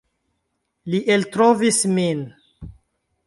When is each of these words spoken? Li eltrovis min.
Li 0.93 1.01
eltrovis 1.15 1.81
min. 1.97 2.23